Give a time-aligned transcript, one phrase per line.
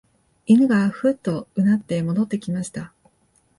[0.47, 2.91] 犬がふうと唸って戻ってきました